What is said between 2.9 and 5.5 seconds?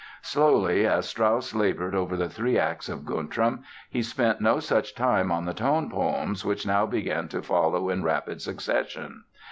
Guntram he spent no such time on